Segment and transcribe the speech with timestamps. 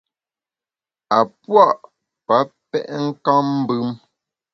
[1.17, 1.65] A pua’
[2.27, 2.37] pa
[2.69, 3.87] pèt nkammbùm.